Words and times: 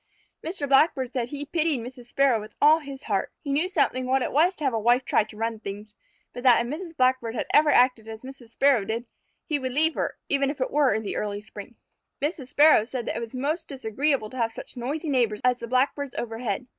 Mr. 0.43 0.67
Blackbird 0.67 1.13
said 1.13 1.27
he 1.27 1.45
pitied 1.45 1.79
Mr. 1.79 2.03
Sparrow 2.03 2.39
with 2.39 2.55
all 2.59 2.79
his 2.79 3.03
heart. 3.03 3.31
He 3.43 3.53
knew 3.53 3.69
something 3.69 4.07
what 4.07 4.23
it 4.23 4.31
was 4.31 4.55
to 4.55 4.63
have 4.63 4.73
a 4.73 4.79
wife 4.79 5.05
try 5.05 5.23
to 5.25 5.37
run 5.37 5.59
things, 5.59 5.93
but 6.33 6.41
that 6.41 6.65
if 6.65 6.73
Mrs. 6.73 6.97
Blackbird 6.97 7.35
had 7.35 7.45
ever 7.53 7.69
acted 7.69 8.07
as 8.07 8.23
Mrs. 8.23 8.49
Sparrow 8.49 8.83
did, 8.83 9.05
he 9.45 9.59
would 9.59 9.73
leave 9.73 9.93
her, 9.93 10.17
even 10.27 10.49
if 10.49 10.59
it 10.59 10.71
were 10.71 10.95
in 10.95 11.03
the 11.03 11.17
early 11.17 11.39
spring. 11.39 11.75
Mr. 12.19 12.47
Sparrow 12.47 12.83
said 12.83 13.09
it 13.09 13.19
was 13.19 13.35
most 13.35 13.67
disagreeable 13.67 14.31
to 14.31 14.37
have 14.37 14.51
such 14.51 14.75
noisy 14.75 15.07
neighbors 15.11 15.39
as 15.43 15.57
the 15.57 15.67
Blackbirds 15.67 16.15
overhead. 16.17 16.65